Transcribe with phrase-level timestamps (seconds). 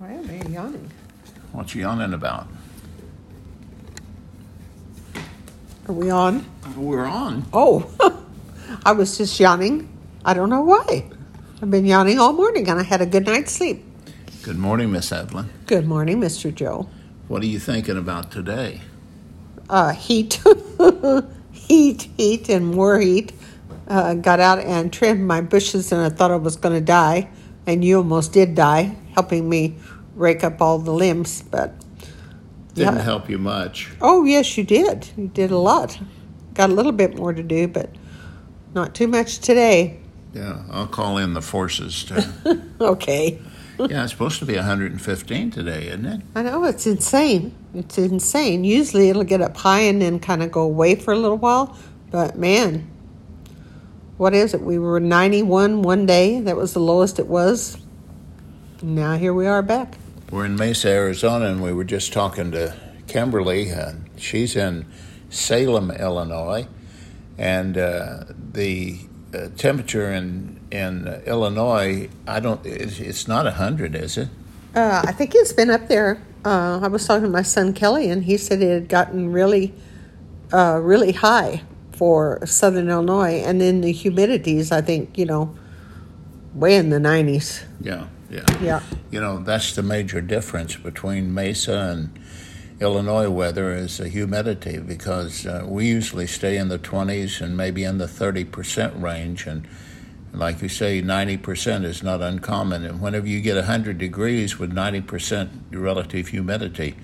[0.00, 0.90] Why am I yawning?
[1.52, 2.46] What you yawning about?
[5.86, 6.46] Are we on?
[6.74, 7.44] We're on.
[7.52, 7.84] Oh,
[8.86, 9.90] I was just yawning.
[10.24, 11.04] I don't know why.
[11.60, 13.84] I've been yawning all morning and I had a good night's sleep.
[14.42, 15.50] Good morning, Miss Evelyn.
[15.66, 16.54] Good morning, Mr.
[16.54, 16.88] Joe.
[17.28, 18.80] What are you thinking about today?
[19.68, 20.40] Uh, heat,
[21.52, 23.34] heat, heat, and more heat.
[23.86, 27.28] Uh, got out and trimmed my bushes and I thought I was going to die.
[27.66, 29.74] And you almost did die, helping me
[30.16, 31.42] rake up all the limbs.
[31.42, 31.72] But
[32.74, 33.02] Didn't Yeah.
[33.02, 33.88] help you much.
[34.00, 35.08] oh, yes, you did.
[35.16, 35.98] You did a lot.
[36.54, 37.90] Got a little bit more to do, but
[38.74, 39.98] not too much today.
[40.32, 42.04] Yeah, I'll call in the forces.
[42.04, 42.14] To,
[42.80, 43.38] Okay.
[43.90, 46.20] yeah, it's supposed to be 115 today, isn't it?
[46.36, 47.52] I know it's insane.
[47.74, 48.62] It's insane.
[48.64, 51.76] Usually it'll get up high and then kind of go away for a little while.
[52.12, 52.86] But man,
[54.16, 54.60] what is it?
[54.62, 56.40] We were 91 one day.
[56.40, 57.76] That was the lowest it was.
[58.82, 59.98] Now here we are back.
[60.30, 62.74] We're in Mesa, Arizona, and we were just talking to
[63.08, 63.68] Kimberly.
[63.68, 64.86] And she's in
[65.28, 66.66] Salem, Illinois,
[67.36, 69.00] and uh, the
[69.34, 72.64] uh, temperature in in Illinois, I don't.
[72.64, 74.28] It's, it's not 100, is it?
[74.74, 76.22] Uh, I think it's been up there.
[76.44, 79.74] Uh, I was talking to my son Kelly, and he said it had gotten really,
[80.54, 83.42] uh, really high for southern Illinois.
[83.44, 85.54] And then the humidities, I think, you know,
[86.54, 87.64] way in the 90s.
[87.80, 88.44] Yeah, yeah.
[88.60, 88.82] Yeah.
[89.10, 92.18] You know, that's the major difference between Mesa and
[92.80, 97.84] Illinois weather is the humidity because uh, we usually stay in the 20s and maybe
[97.84, 99.46] in the 30% range.
[99.46, 99.68] And
[100.32, 102.84] like you say, 90% is not uncommon.
[102.84, 106.96] And whenever you get 100 degrees with 90% relative humidity,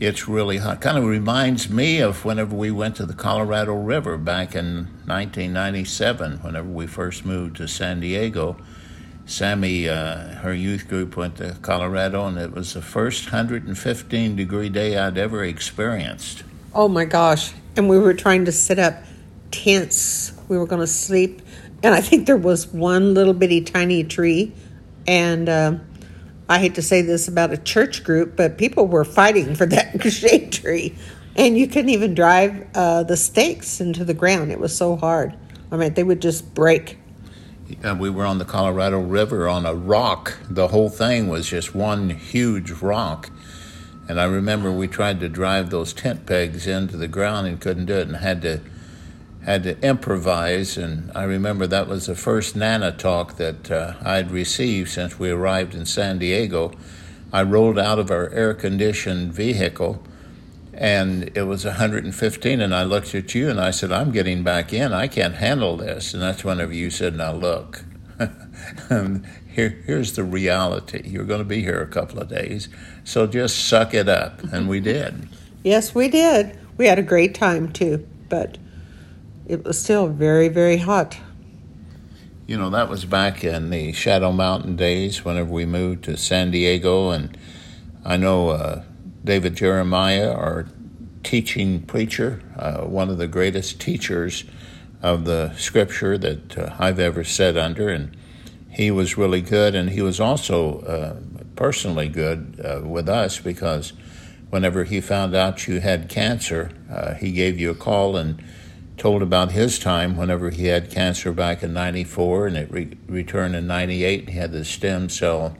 [0.00, 0.80] it's really hot.
[0.80, 6.38] Kind of reminds me of whenever we went to the Colorado River back in 1997,
[6.38, 8.56] whenever we first moved to San Diego.
[9.26, 14.68] Sammy, uh, her youth group went to Colorado, and it was the first 115 degree
[14.68, 16.44] day I'd ever experienced.
[16.74, 17.52] Oh my gosh.
[17.76, 19.02] And we were trying to set up
[19.50, 20.32] tents.
[20.48, 21.40] We were going to sleep.
[21.82, 24.52] And I think there was one little bitty tiny tree.
[25.06, 25.80] And um
[26.48, 30.02] I hate to say this about a church group, but people were fighting for that
[30.12, 30.94] shade tree.
[31.36, 34.52] And you couldn't even drive uh, the stakes into the ground.
[34.52, 35.34] It was so hard.
[35.72, 36.98] I mean, they would just break.
[37.82, 40.36] Uh, we were on the Colorado River on a rock.
[40.50, 43.30] The whole thing was just one huge rock.
[44.06, 47.86] And I remember we tried to drive those tent pegs into the ground and couldn't
[47.86, 48.60] do it and had to
[49.44, 50.76] had to improvise.
[50.76, 55.30] And I remember that was the first Nana talk that uh, I'd received since we
[55.30, 56.72] arrived in San Diego.
[57.32, 60.02] I rolled out of our air conditioned vehicle
[60.78, 64.72] and it was 115 and i looked at you and i said i'm getting back
[64.72, 64.92] in.
[64.92, 66.14] I can't handle this.
[66.14, 67.84] And that's whenever you said now look
[69.48, 71.02] here, here's the reality.
[71.04, 72.68] You're going to be here a couple of days
[73.04, 74.42] so just suck it up.
[74.52, 75.28] And we did.
[75.62, 76.58] Yes, we did.
[76.76, 78.58] We had a great time too, but
[79.46, 81.18] it was still very, very hot.
[82.46, 86.50] you know that was back in the shadow mountain days whenever we moved to san
[86.50, 87.36] diego and
[88.04, 88.82] i know uh,
[89.24, 90.66] david jeremiah our
[91.22, 94.44] teaching preacher uh, one of the greatest teachers
[95.02, 98.16] of the scripture that uh, i've ever sat under and
[98.70, 101.16] he was really good and he was also uh,
[101.56, 103.92] personally good uh, with us because
[104.50, 108.42] whenever he found out you had cancer uh, he gave you a call and
[108.96, 113.54] told about his time whenever he had cancer back in 94 and it re- returned
[113.54, 115.56] in 98 he had the stem cell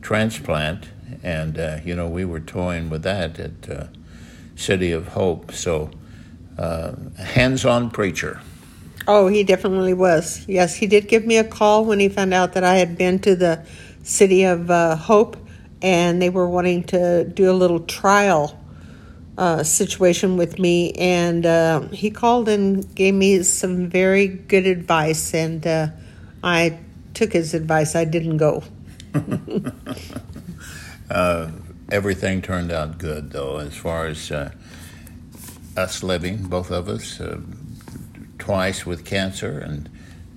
[0.00, 0.88] transplant
[1.22, 3.86] and uh, you know we were toying with that at uh,
[4.56, 5.90] city of hope so
[6.58, 8.40] uh, hands-on preacher
[9.08, 10.44] Oh, he definitely was.
[10.46, 13.18] Yes, he did give me a call when he found out that I had been
[13.20, 13.66] to the
[14.04, 15.36] city of uh, Hope
[15.82, 18.58] and they were wanting to do a little trial
[19.36, 20.92] uh, situation with me.
[20.92, 25.88] And uh, he called and gave me some very good advice, and uh,
[26.44, 26.78] I
[27.14, 27.96] took his advice.
[27.96, 28.62] I didn't go.
[31.10, 31.50] uh,
[31.90, 34.50] everything turned out good though as far as uh,
[35.76, 37.40] us living both of us uh,
[38.38, 39.88] twice with cancer and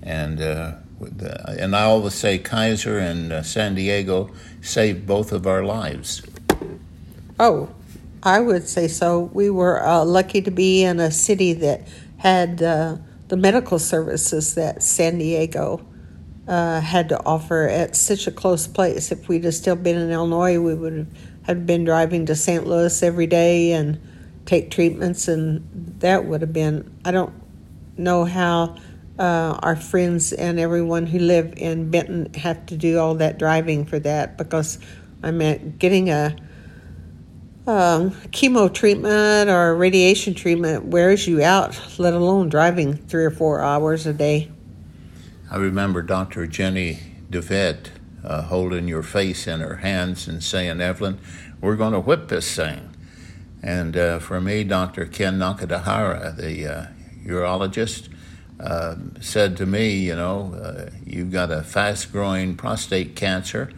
[0.02, 4.30] and uh, the, and I always say Kaiser and uh, San Diego
[4.62, 6.22] saved both of our lives.
[7.40, 7.68] Oh,
[8.22, 9.30] I would say so.
[9.34, 11.86] We were lucky to be in a city that
[12.18, 15.84] had the medical services that San Diego
[16.48, 19.10] uh, had to offer at such a close place.
[19.10, 21.06] If we'd have still been in Illinois, we would
[21.42, 22.66] have been driving to St.
[22.66, 24.00] Louis every day and
[24.46, 25.66] take treatments, and
[26.00, 26.98] that would have been.
[27.04, 27.32] I don't
[27.96, 28.76] know how
[29.18, 33.84] uh, our friends and everyone who live in Benton have to do all that driving
[33.84, 34.78] for that because
[35.22, 36.36] I meant getting a
[37.66, 43.60] um, chemo treatment or radiation treatment wears you out, let alone driving three or four
[43.60, 44.50] hours a day.
[45.48, 46.48] I remember Dr.
[46.48, 46.98] Jenny
[47.30, 47.90] DeVette
[48.24, 51.20] uh, holding your face in her hands and saying, Evelyn,
[51.60, 52.90] we're going to whip this thing.
[53.62, 55.06] And uh, for me, Dr.
[55.06, 56.86] Ken Nakadahara, the uh,
[57.24, 58.08] urologist,
[58.58, 63.70] uh, said to me, you know, uh, you've got a fast-growing prostate cancer,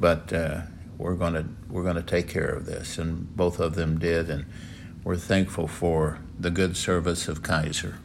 [0.00, 0.62] but uh,
[0.96, 2.98] we're going to we're going to take care of this.
[2.98, 4.46] And both of them did, and
[5.04, 7.98] we're thankful for the good service of Kaiser.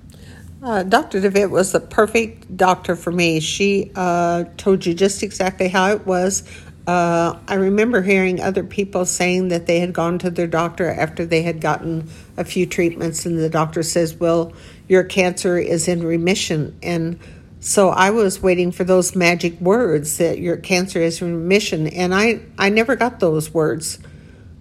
[0.62, 1.21] Uh, Dr.
[1.21, 3.39] DeVitt was the perfect doctor for me.
[3.39, 6.44] She uh, told you just exactly how it was.
[6.88, 11.25] Uh, I remember hearing other people saying that they had gone to their doctor after
[11.25, 14.54] they had gotten a few treatments, and the doctor says, Well,
[14.88, 16.77] your cancer is in remission.
[16.81, 17.19] And
[17.59, 22.15] so I was waiting for those magic words that your cancer is in remission, and
[22.15, 24.00] I, I never got those words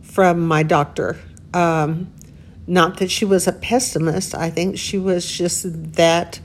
[0.03, 1.17] from my doctor.
[1.55, 2.13] Um,
[2.67, 6.41] not that she was a pessimist, I think she was just that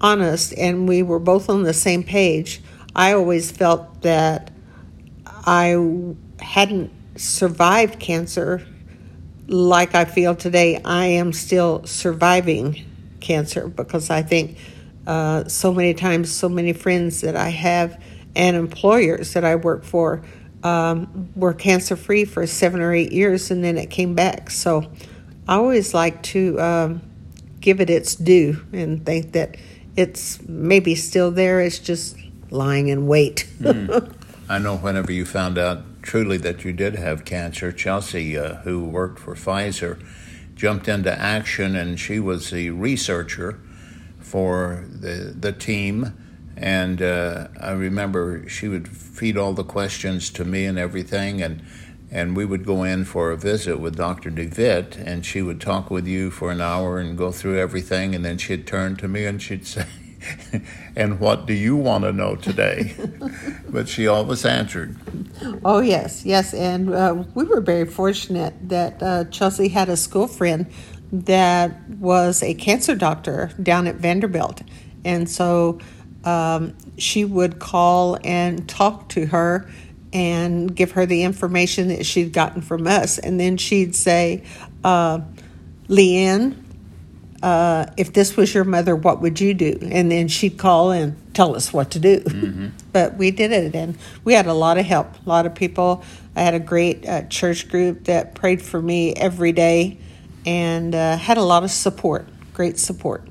[0.00, 2.62] honest, and we were both on the same page.
[2.94, 4.50] I always felt that
[5.26, 5.76] I
[6.40, 8.66] hadn't survived cancer
[9.48, 10.80] like I feel today.
[10.84, 12.84] I am still surviving
[13.20, 14.58] cancer because I think
[15.06, 18.02] uh, so many times, so many friends that I have
[18.34, 20.22] and employers that I work for
[20.62, 24.50] um, were cancer free for seven or eight years and then it came back.
[24.50, 24.90] So
[25.48, 27.02] I always like to um,
[27.60, 29.56] give it its due and think that
[29.96, 32.16] it's maybe still there, it's just
[32.50, 33.46] lying in wait.
[33.60, 34.14] mm.
[34.48, 38.84] I know whenever you found out truly that you did have cancer, Chelsea, uh, who
[38.84, 40.00] worked for Pfizer,
[40.54, 43.58] jumped into action, and she was the researcher
[44.20, 46.16] for the the team.
[46.56, 51.62] And uh, I remember she would feed all the questions to me and everything, and
[52.10, 54.30] and we would go in for a visit with Dr.
[54.30, 58.24] DeVitt, and she would talk with you for an hour and go through everything, and
[58.24, 59.86] then she'd turn to me and she'd say,
[60.94, 62.94] "And what do you want to know today?"
[63.68, 64.96] but she always answered.
[65.64, 70.28] Oh yes, yes, and uh, we were very fortunate that uh, Chelsea had a school
[70.28, 70.66] friend
[71.12, 74.62] that was a cancer doctor down at Vanderbilt,
[75.04, 75.80] and so
[76.24, 79.70] um, she would call and talk to her
[80.16, 84.42] and give her the information that she'd gotten from us, and then she'd say,
[84.82, 85.20] uh,
[85.88, 86.62] "Leanne."
[87.42, 89.78] Uh, if this was your mother, what would you do?
[89.82, 92.20] And then she'd call and tell us what to do.
[92.20, 92.68] Mm-hmm.
[92.92, 95.14] but we did it, and we had a lot of help.
[95.26, 96.02] A lot of people.
[96.34, 99.98] I had a great uh, church group that prayed for me every day,
[100.46, 102.26] and uh, had a lot of support.
[102.54, 103.28] Great support.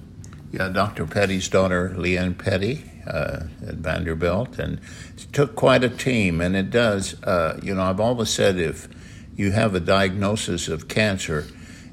[0.51, 1.07] Yeah, Dr.
[1.07, 4.79] Petty's daughter, Leanne Petty, uh, at Vanderbilt, and
[5.15, 6.41] it took quite a team.
[6.41, 7.21] And it does.
[7.23, 8.87] Uh, you know, I've always said if
[9.35, 11.45] you have a diagnosis of cancer,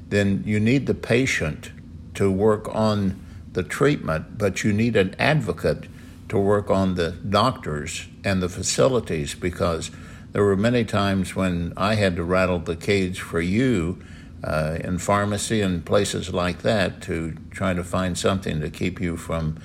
[0.09, 1.71] then you need the patient
[2.15, 3.19] to work on
[3.51, 5.85] the treatment, but you need an advocate
[6.29, 9.91] to work on the doctors and the facilities because
[10.31, 14.03] there were many times when I had to rattle the cage for you
[14.43, 19.15] uh, in pharmacy and places like that to try to find something to keep you
[19.15, 19.59] from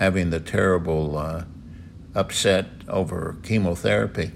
[0.00, 1.44] having the terrible uh,
[2.14, 4.32] upset over chemotherapy.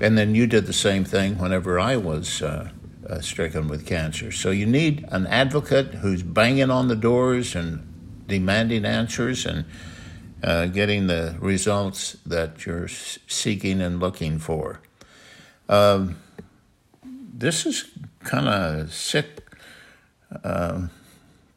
[0.00, 2.70] And then you did the same thing whenever I was uh,
[3.08, 4.32] uh stricken with cancer.
[4.32, 7.86] So you need an advocate who's banging on the doors and
[8.26, 9.66] demanding answers and
[10.42, 14.80] uh, getting the results that you're seeking and looking for.
[15.68, 16.16] Um,
[17.04, 17.84] this is
[18.20, 19.46] kind of sick
[20.42, 20.88] uh,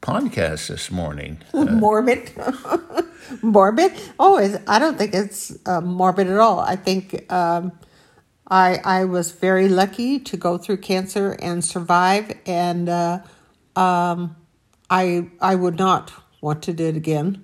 [0.06, 1.40] podcast this morning.
[1.54, 2.32] Uh, morbid,
[3.42, 3.92] morbid.
[4.20, 6.60] Oh, I don't think it's uh, morbid at all.
[6.60, 7.72] I think um,
[8.48, 13.20] I I was very lucky to go through cancer and survive, and uh,
[13.76, 14.36] um,
[14.90, 17.44] I I would not want to do it again.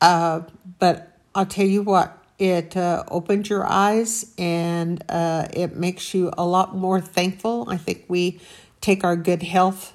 [0.00, 0.40] Uh,
[0.78, 6.32] but I'll tell you what, it uh, opens your eyes and uh, it makes you
[6.38, 7.66] a lot more thankful.
[7.68, 8.40] I think we
[8.80, 9.94] take our good health,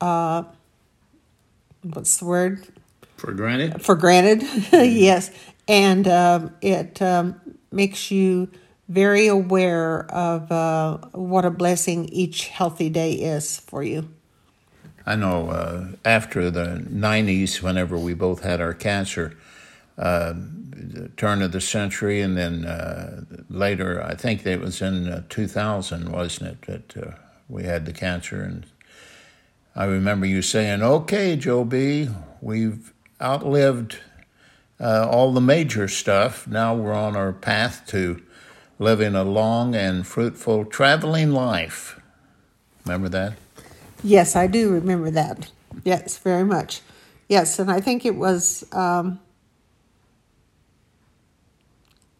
[0.00, 0.44] uh,
[1.82, 2.66] what's the word?
[3.16, 3.82] For granted.
[3.82, 5.30] For granted, yes.
[5.68, 8.50] And um, it um, makes you
[8.88, 14.08] very aware of uh, what a blessing each healthy day is for you.
[15.06, 19.36] I know uh, after the 90s, whenever we both had our cancer,
[19.98, 25.08] uh, the turn of the century, and then uh, later, I think it was in
[25.08, 26.62] uh, 2000, wasn't it,
[26.92, 27.10] that uh,
[27.48, 28.42] we had the cancer.
[28.42, 28.66] And
[29.74, 32.08] I remember you saying, okay, Joe B.,
[32.42, 33.98] we've outlived
[34.78, 36.46] uh, all the major stuff.
[36.46, 38.20] Now we're on our path to
[38.78, 41.98] living a long and fruitful traveling life.
[42.84, 43.34] Remember that?
[44.04, 45.50] Yes, I do remember that.
[45.84, 46.80] Yes, very much.
[47.28, 48.64] Yes, and I think it was.
[48.72, 49.20] Um,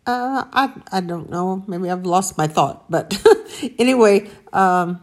[0.06, 1.64] uh, I I don't know.
[1.66, 3.20] Maybe I've lost my thought, but
[3.78, 5.02] anyway, um,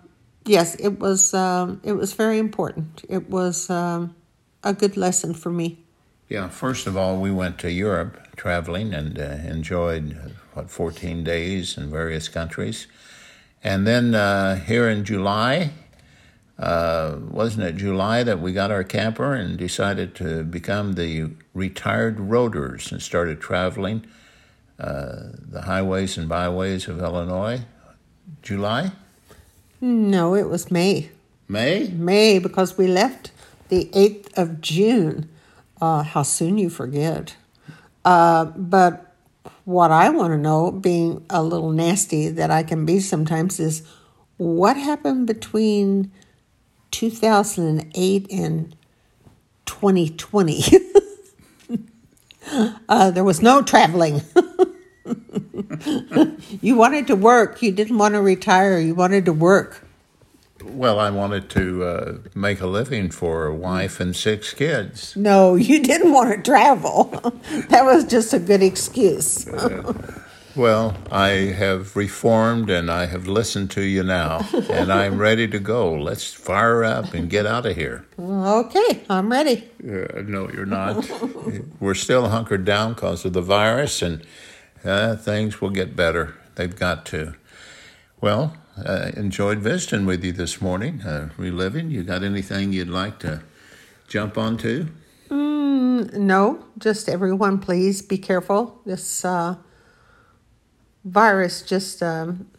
[0.50, 1.34] yes, it was.
[1.34, 3.06] Um, it was very important.
[3.08, 4.16] It was um,
[4.64, 5.78] a good lesson for me.
[6.28, 6.50] Yeah.
[6.50, 9.24] First of all, we went to Europe traveling and uh,
[9.56, 12.88] enjoyed what 14 days in various countries,
[13.64, 15.72] and then uh, here in July
[16.60, 22.18] uh, wasn't it July that we got our camper and decided to become the retired
[22.18, 24.06] roaders and started traveling
[24.78, 27.62] uh, the highways and byways of Illinois?
[28.42, 28.92] July?
[29.82, 31.10] No, it was May.
[31.48, 31.88] May?
[31.90, 33.32] May, because we left
[33.70, 35.30] the 8th of June.
[35.82, 37.38] Uh, how soon you forget.
[38.04, 39.16] Uh, but
[39.64, 43.84] what I want to know, being a little nasty that I can be sometimes, is
[44.36, 46.12] what happened between
[46.92, 48.76] 2008 and
[49.66, 50.64] 2020.
[52.90, 54.22] uh, there was no traveling.
[56.62, 57.62] you wanted to work.
[57.62, 58.80] You didn't want to retire.
[58.80, 59.84] You wanted to work.
[60.64, 65.16] Well, I wanted to uh, make a living for a wife and six kids.
[65.16, 67.06] No, you didn't want to travel.
[67.70, 69.48] that was just a good excuse.
[69.48, 69.94] uh,
[70.56, 75.60] well, I have reformed and I have listened to you now, and I'm ready to
[75.60, 75.94] go.
[75.94, 78.06] Let's fire up and get out of here.
[78.20, 79.70] Okay, I'm ready.
[79.82, 81.10] Uh, no, you're not.
[81.80, 84.26] We're still hunkered down because of the virus, and
[84.84, 86.36] uh, things will get better.
[86.56, 87.36] They've got to.
[88.22, 91.92] Well, uh, enjoyed visiting with you this morning, uh, reliving.
[91.92, 93.42] You got anything you'd like to
[94.08, 94.88] jump onto?
[95.30, 98.82] Mm, no, just everyone, please be careful.
[98.86, 99.56] This uh,
[101.06, 102.50] virus just um,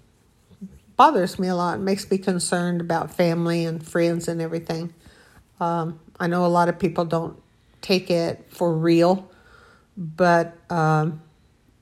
[0.97, 1.79] bothers me a lot.
[1.79, 4.93] It makes me concerned about family and friends and everything.
[5.59, 7.41] Um, I know a lot of people don't
[7.81, 9.31] take it for real,
[9.97, 11.23] but um,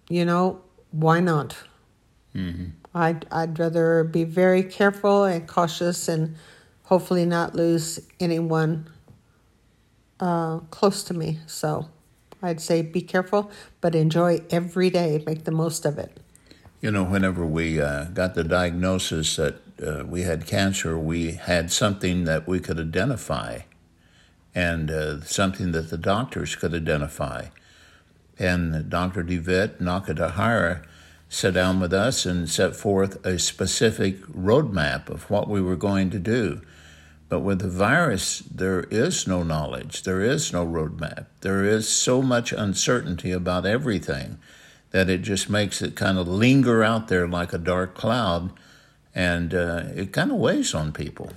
[0.09, 0.61] you know,
[0.91, 1.57] why not?
[2.35, 2.67] Mm-hmm.
[2.95, 6.37] I'd, I'd rather be very careful and cautious and
[6.85, 8.88] hopefully not lose anyone
[10.21, 11.38] uh, close to me.
[11.47, 11.88] So
[12.43, 13.50] I'd say be careful,
[13.81, 15.23] but enjoy every day.
[15.27, 16.19] Make the most of it.
[16.81, 21.73] You know, whenever we uh, got the diagnosis that uh, we had cancer, we had
[21.73, 23.61] something that we could identify
[24.55, 27.47] and uh, something that the doctors could identify.
[28.38, 29.25] And Dr.
[29.25, 30.85] DeVitt Nakadahara
[31.28, 36.11] sat down with us and set forth a specific roadmap of what we were going
[36.11, 36.61] to do.
[37.28, 42.23] But with the virus, there is no knowledge, there is no roadmap, there is so
[42.23, 44.38] much uncertainty about everything
[44.92, 48.50] that it just makes it kind of linger out there like a dark cloud,
[49.14, 51.33] and uh, it kind of weighs on people.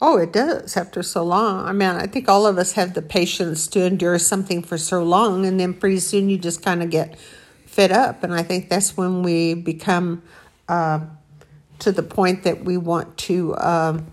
[0.00, 1.64] Oh, it does after so long.
[1.66, 5.02] I mean, I think all of us have the patience to endure something for so
[5.02, 7.18] long, and then pretty soon you just kind of get
[7.66, 8.22] fed up.
[8.22, 10.22] And I think that's when we become
[10.68, 11.00] uh,
[11.80, 14.06] to the point that we want to, um,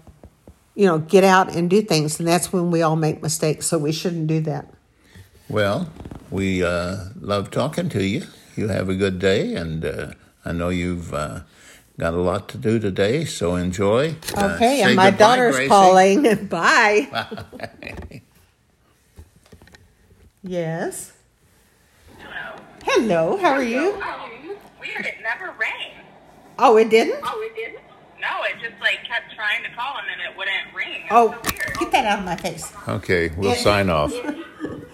[0.74, 3.68] you know, get out and do things, and that's when we all make mistakes.
[3.68, 4.74] So we shouldn't do that.
[5.48, 5.92] Well,
[6.32, 8.24] we uh, love talking to you
[8.56, 10.12] you have a good day, and uh,
[10.44, 11.42] I know you've uh,
[11.98, 14.16] got a lot to do today, so enjoy.
[14.36, 15.70] Uh, okay, and my goodbye, daughter's Gracie.
[15.70, 16.46] calling.
[16.50, 17.08] Bye.
[20.44, 21.14] yes.
[22.18, 22.62] Hello.
[22.84, 23.94] Hello, how are you?
[24.02, 24.30] Oh,
[24.80, 25.92] weird, it never rang.
[26.60, 27.20] Oh, it didn't?
[27.24, 27.80] Oh, it didn't?
[28.22, 31.06] No, it just like kept trying to call and then it wouldn't ring.
[31.12, 32.72] oh, so get that out of my face.
[32.88, 34.14] Okay, we'll sign off.